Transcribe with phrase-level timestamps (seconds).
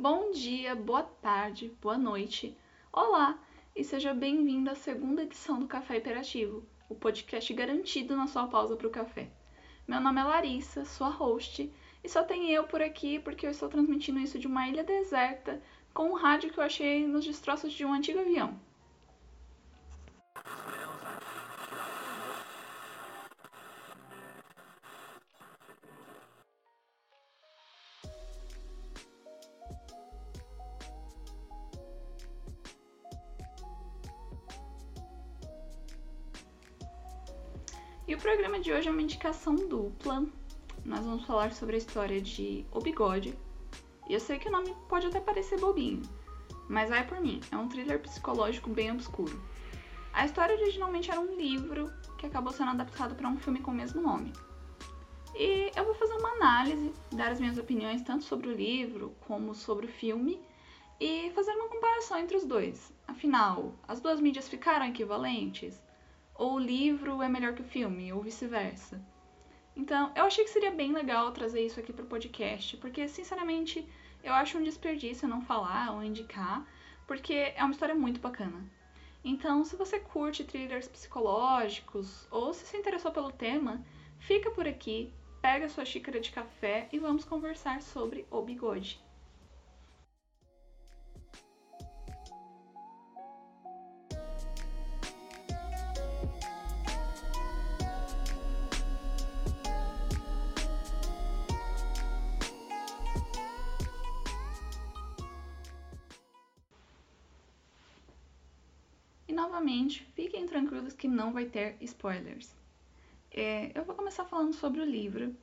[0.00, 2.56] Bom dia, boa tarde, boa noite.
[2.90, 3.38] Olá
[3.76, 8.74] e seja bem-vindo à segunda edição do Café Hiperativo, o podcast garantido na sua pausa
[8.76, 9.28] para o café.
[9.86, 11.70] Meu nome é Larissa, sua host,
[12.02, 15.62] e só tem eu por aqui porque eu estou transmitindo isso de uma ilha deserta
[15.92, 18.58] com um rádio que eu achei nos destroços de um antigo avião.
[38.20, 40.26] Programa de hoje é uma indicação dupla.
[40.84, 43.34] Nós vamos falar sobre a história de O Bigode.
[44.06, 46.02] E eu sei que o nome pode até parecer bobinho,
[46.68, 49.42] mas vai por mim, é um thriller psicológico bem obscuro.
[50.12, 53.74] A história originalmente era um livro que acabou sendo adaptado para um filme com o
[53.74, 54.34] mesmo nome.
[55.34, 59.54] E eu vou fazer uma análise, dar as minhas opiniões tanto sobre o livro como
[59.54, 60.38] sobre o filme
[61.00, 62.92] e fazer uma comparação entre os dois.
[63.08, 65.80] Afinal, as duas mídias ficaram equivalentes?
[66.40, 68.98] Ou o livro é melhor que o filme, ou vice-versa.
[69.76, 73.86] Então, eu achei que seria bem legal trazer isso aqui para o podcast, porque, sinceramente,
[74.24, 76.66] eu acho um desperdício não falar ou indicar,
[77.06, 78.64] porque é uma história muito bacana.
[79.22, 83.84] Então, se você curte thrillers psicológicos ou se se interessou pelo tema,
[84.18, 88.98] fica por aqui, pega sua xícara de café e vamos conversar sobre O Bigode.
[109.40, 112.54] Novamente, fiquem tranquilos que não vai ter spoilers.
[113.30, 115.34] É, eu vou começar falando sobre o livro,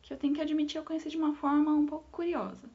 [0.00, 2.70] que eu tenho que admitir eu conheci de uma forma um pouco curiosa.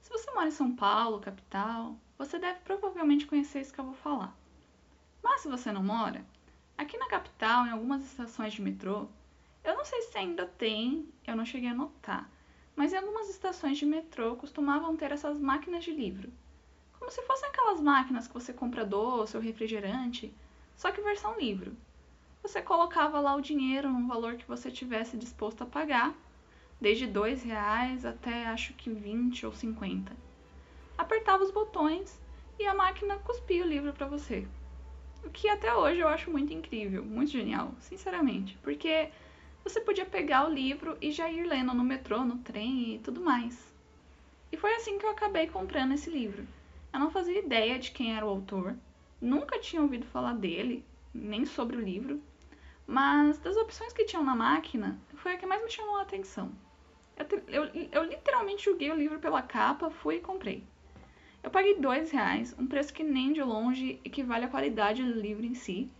[0.00, 3.94] Se você mora em São Paulo, capital, você deve provavelmente conhecer isso que eu vou
[3.94, 4.36] falar.
[5.20, 6.24] Mas se você não mora,
[6.78, 9.08] aqui na capital, em algumas estações de metrô,
[9.64, 12.30] eu não sei se ainda tem, eu não cheguei a notar,
[12.76, 16.32] mas em algumas estações de metrô costumavam ter essas máquinas de livro
[17.02, 20.32] como se fossem aquelas máquinas que você compra doce ou refrigerante,
[20.76, 21.76] só que versão livro.
[22.44, 26.14] Você colocava lá o dinheiro num valor que você tivesse disposto a pagar,
[26.80, 30.12] desde dois reais até acho que 20 ou 50.
[30.96, 32.20] Apertava os botões
[32.56, 34.46] e a máquina cuspia o livro para você.
[35.24, 39.10] O que até hoje eu acho muito incrível, muito genial, sinceramente, porque
[39.64, 43.20] você podia pegar o livro e já ir lendo no metrô, no trem e tudo
[43.20, 43.74] mais.
[44.52, 46.46] E foi assim que eu acabei comprando esse livro.
[46.92, 48.76] Eu não fazia ideia de quem era o autor,
[49.20, 52.22] nunca tinha ouvido falar dele, nem sobre o livro,
[52.86, 56.52] mas das opções que tinham na máquina, foi a que mais me chamou a atenção.
[57.16, 60.64] Eu, eu, eu literalmente julguei o livro pela capa, fui e comprei.
[61.42, 65.44] Eu paguei dois reais, um preço que nem de longe equivale à qualidade do livro
[65.44, 65.90] em si,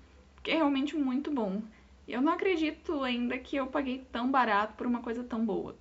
[0.43, 1.63] que é realmente muito bom.
[2.07, 5.77] E eu não acredito ainda que eu paguei tão barato por uma coisa tão boa.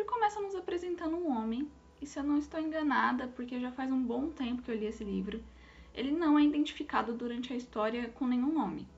[0.00, 3.92] Livro começa nos apresentando um homem, e se eu não estou enganada, porque já faz
[3.92, 5.44] um bom tempo que eu li esse livro,
[5.92, 8.88] ele não é identificado durante a história com nenhum nome.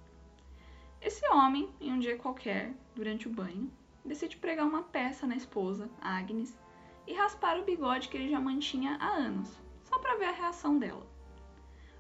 [1.01, 3.69] Esse homem, em um dia qualquer, durante o banho,
[4.05, 6.57] decide pregar uma peça na esposa, Agnes,
[7.05, 10.79] e raspar o bigode que ele já mantinha há anos, só para ver a reação
[10.79, 11.05] dela.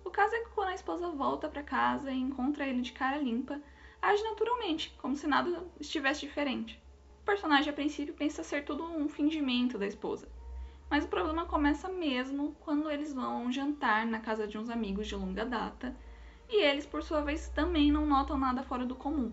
[0.05, 3.17] O caso é que quando a esposa volta para casa e encontra ele de cara
[3.17, 3.61] limpa,
[4.01, 6.81] age naturalmente, como se nada estivesse diferente.
[7.23, 10.29] O personagem a princípio pensa ser tudo um fingimento da esposa.
[10.91, 15.15] Mas o problema começa mesmo quando eles vão jantar na casa de uns amigos de
[15.15, 15.95] longa data
[16.49, 19.33] e eles, por sua vez, também não notam nada fora do comum.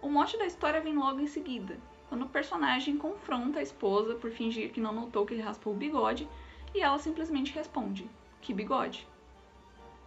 [0.00, 4.30] O mote da história vem logo em seguida, quando o personagem confronta a esposa por
[4.30, 6.28] fingir que não notou que ele raspou o bigode
[6.72, 8.08] e ela simplesmente responde:
[8.40, 9.04] Que bigode?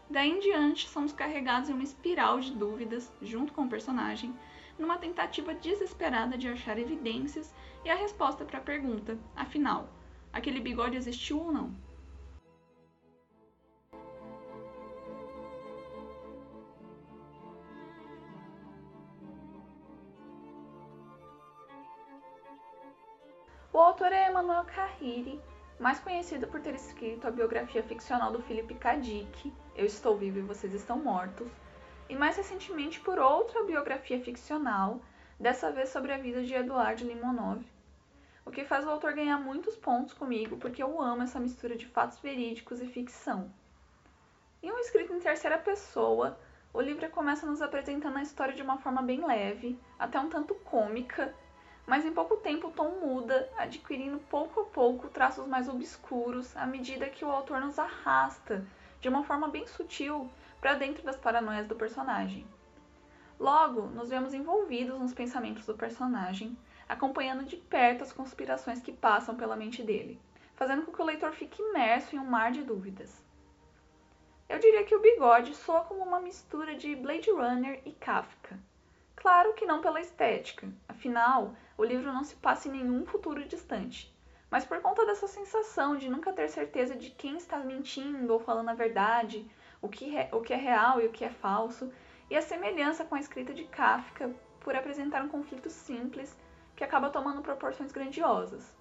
[0.09, 4.33] Daí em diante, somos carregados em uma espiral de dúvidas junto com o personagem
[4.77, 7.53] numa tentativa desesperada de achar evidências
[7.83, 9.89] e a resposta para a pergunta: afinal,
[10.31, 11.87] aquele bigode existiu ou não?
[23.77, 25.39] O autor é Emmanuel Carriri,
[25.79, 28.95] mais conhecido por ter escrito a biografia ficcional do Philip K.
[28.95, 31.47] Dick, Eu Estou Vivo e Vocês Estão Mortos,
[32.09, 35.01] e mais recentemente por outra biografia ficcional,
[35.39, 37.63] dessa vez sobre a vida de Eduardo Limonov.
[38.45, 41.85] O que faz o autor ganhar muitos pontos comigo porque eu amo essa mistura de
[41.85, 43.51] fatos verídicos e ficção.
[44.63, 46.39] Em um escrito em terceira pessoa,
[46.73, 50.55] o livro começa nos apresentando a história de uma forma bem leve, até um tanto
[50.55, 51.33] cômica,
[51.85, 56.65] mas em pouco tempo o tom muda, adquirindo pouco a pouco traços mais obscuros à
[56.65, 58.65] medida que o autor nos arrasta,
[59.07, 62.45] de uma forma bem sutil, para dentro das paranoias do personagem.
[63.39, 66.57] Logo, nos vemos envolvidos nos pensamentos do personagem,
[66.89, 70.19] acompanhando de perto as conspirações que passam pela mente dele,
[70.57, 73.23] fazendo com que o leitor fique imerso em um mar de dúvidas.
[74.49, 78.59] Eu diria que o bigode soa como uma mistura de Blade Runner e Kafka.
[79.15, 84.13] Claro que não pela estética, afinal, o livro não se passa em nenhum futuro distante,
[84.49, 88.69] mas por conta dessa sensação de nunca ter certeza de quem está mentindo ou falando
[88.69, 89.49] a verdade,
[89.81, 91.91] o que, o que é real e o que é falso,
[92.29, 96.37] e a semelhança com a escrita de Kafka por apresentar um conflito simples
[96.75, 98.75] que acaba tomando proporções grandiosas.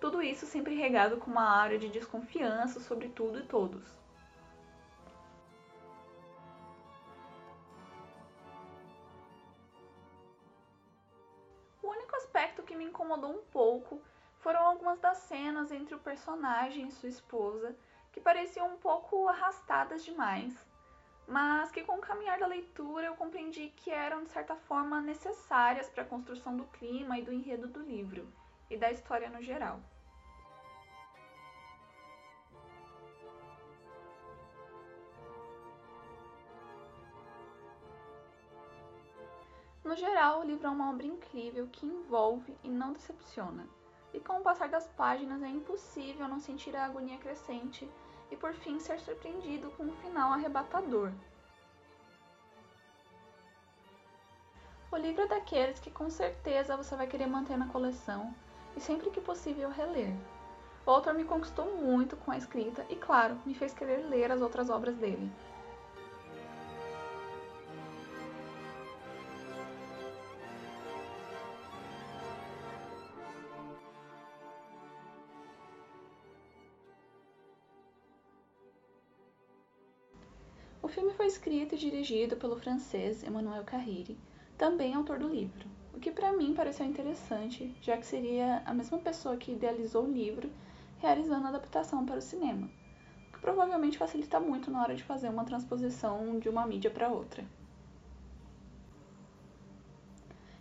[0.00, 4.02] Tudo isso sempre regado com uma área de desconfiança sobre tudo e todos.
[12.32, 14.00] aspecto que me incomodou um pouco
[14.42, 17.76] foram algumas das cenas entre o personagem e sua esposa,
[18.10, 20.52] que pareciam um pouco arrastadas demais,
[21.28, 25.88] mas que com o caminhar da leitura eu compreendi que eram de certa forma necessárias
[25.88, 28.28] para a construção do clima e do enredo do livro
[28.68, 29.80] e da história no geral.
[39.84, 43.68] No geral, o livro é uma obra incrível que envolve e não decepciona.
[44.12, 47.88] E com o passar das páginas é impossível não sentir a agonia crescente
[48.30, 51.12] e por fim ser surpreendido com um final arrebatador.
[54.90, 58.34] O livro é daqueles que com certeza você vai querer manter na coleção
[58.76, 60.14] e sempre que possível reler.
[60.84, 64.42] O autor me conquistou muito com a escrita e, claro, me fez querer ler as
[64.42, 65.30] outras obras dele.
[80.92, 84.18] Filme foi escrito e dirigido pelo francês Emmanuel Carrère,
[84.58, 88.98] também autor do livro, o que para mim pareceu interessante, já que seria a mesma
[88.98, 90.50] pessoa que idealizou o livro
[90.98, 92.68] realizando a adaptação para o cinema,
[93.28, 97.08] o que provavelmente facilita muito na hora de fazer uma transposição de uma mídia para
[97.08, 97.42] outra.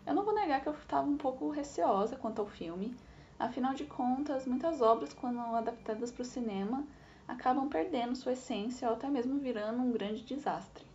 [0.08, 2.96] Eu não vou negar que eu estava um pouco receosa quanto ao filme,
[3.38, 6.88] afinal de contas, muitas obras, quando adaptadas para o cinema,
[7.28, 10.86] acabam perdendo sua essência ou até mesmo virando um grande desastre.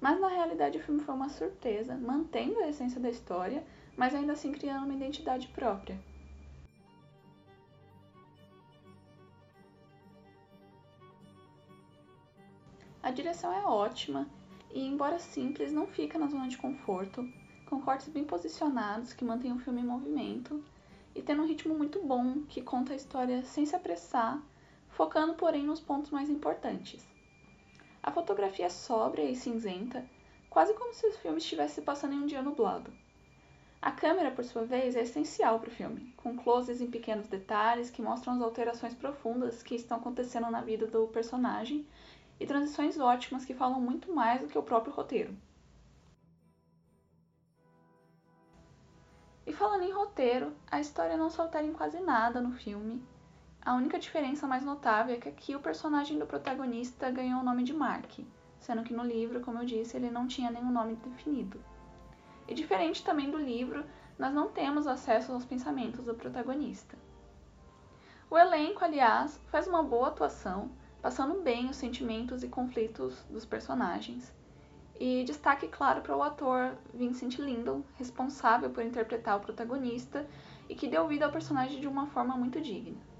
[0.00, 3.64] Mas na realidade o filme foi uma surpresa, mantendo a essência da história,
[3.96, 5.98] mas ainda assim criando uma identidade própria.
[13.02, 14.26] A direção é ótima
[14.72, 17.22] e, embora simples, não fica na zona de conforto,
[17.66, 20.64] com cortes bem posicionados que mantêm o filme em movimento
[21.14, 24.42] e tendo um ritmo muito bom que conta a história sem se apressar
[24.94, 27.04] focando porém nos pontos mais importantes.
[28.02, 30.04] A fotografia é sóbria e cinzenta,
[30.48, 32.92] quase como se o filme estivesse passando em um dia nublado.
[33.82, 37.90] A câmera, por sua vez, é essencial para o filme, com closes em pequenos detalhes
[37.90, 41.86] que mostram as alterações profundas que estão acontecendo na vida do personagem
[42.38, 45.36] e transições ótimas que falam muito mais do que o próprio roteiro.
[49.46, 53.02] E falando em roteiro, a história não se altera em quase nada no filme
[53.64, 57.62] a única diferença mais notável é que aqui o personagem do protagonista ganhou o nome
[57.64, 58.18] de Mark,
[58.58, 61.58] sendo que no livro, como eu disse, ele não tinha nenhum nome definido.
[62.46, 63.82] E diferente também do livro,
[64.18, 66.94] nós não temos acesso aos pensamentos do protagonista.
[68.30, 74.30] O elenco, aliás, faz uma boa atuação, passando bem os sentimentos e conflitos dos personagens.
[75.00, 80.26] E destaque claro para o ator Vincent Lindon, responsável por interpretar o protagonista
[80.68, 83.13] e que deu vida ao personagem de uma forma muito digna.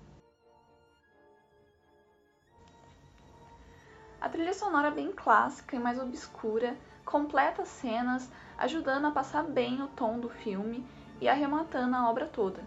[4.25, 8.27] A trilha sonora é bem clássica e mais obscura, completa as cenas,
[8.57, 10.83] ajudando a passar bem o tom do filme
[11.21, 12.63] e arrematando a obra toda.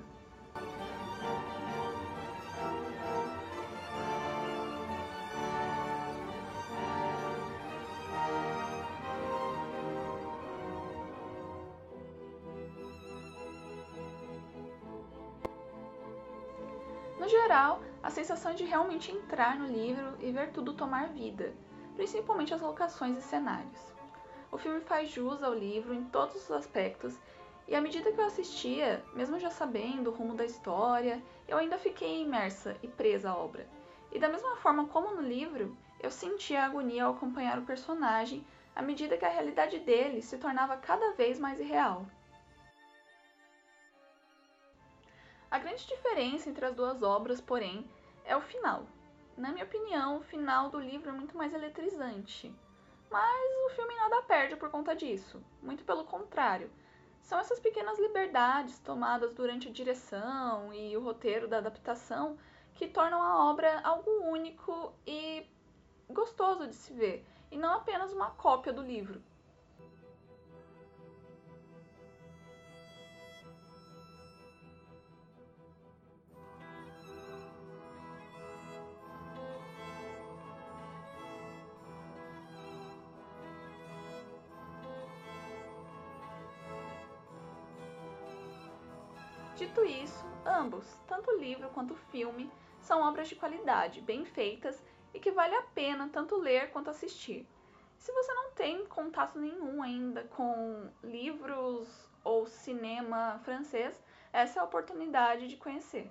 [17.20, 21.54] No geral, a sensação de realmente entrar no livro e ver tudo tomar vida,
[21.98, 23.94] principalmente as locações e cenários.
[24.50, 27.20] O filme faz jus ao livro em todos os aspectos,
[27.68, 31.78] e à medida que eu assistia, mesmo já sabendo o rumo da história, eu ainda
[31.78, 33.68] fiquei imersa e presa à obra.
[34.10, 38.42] E da mesma forma como no livro, eu sentia a agonia ao acompanhar o personagem
[38.74, 42.06] à medida que a realidade dele se tornava cada vez mais irreal.
[45.50, 47.86] A grande diferença entre as duas obras, porém,
[48.28, 48.86] é o final.
[49.36, 52.54] Na minha opinião, o final do livro é muito mais eletrizante.
[53.10, 55.42] Mas o filme nada perde por conta disso.
[55.62, 56.70] Muito pelo contrário.
[57.22, 62.38] São essas pequenas liberdades tomadas durante a direção e o roteiro da adaptação
[62.74, 65.46] que tornam a obra algo único e
[66.10, 69.22] gostoso de se ver, e não apenas uma cópia do livro.
[89.68, 94.82] Dito isso, ambos, tanto o livro quanto o filme, são obras de qualidade, bem feitas
[95.14, 97.46] e que vale a pena tanto ler quanto assistir.
[97.98, 104.66] Se você não tem contato nenhum ainda com livros ou cinema francês, essa é a
[104.66, 106.10] oportunidade de conhecer.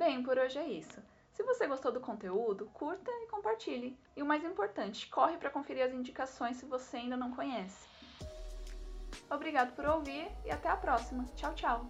[0.00, 0.98] Bem, por hoje é isso.
[1.34, 3.98] Se você gostou do conteúdo, curta e compartilhe.
[4.16, 7.86] E o mais importante, corre para conferir as indicações se você ainda não conhece.
[9.30, 11.26] Obrigado por ouvir e até a próxima.
[11.36, 11.86] Tchau, tchau!